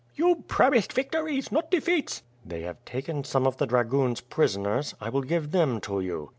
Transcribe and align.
"You 0.15 0.43
promised 0.47 0.93
victories, 0.93 1.51
not 1.51 1.69
defeats." 1.69 2.23
"They 2.43 2.61
have 2.61 2.83
taken 2.85 3.23
some 3.23 3.45
of 3.45 3.57
the 3.57 3.67
dragoons 3.67 4.19
prisoners, 4.19 4.95
I 4.99 5.09
will 5.09 5.21
give 5.21 5.51
them 5.51 5.79
to 5.81 5.99
you." 6.01 6.29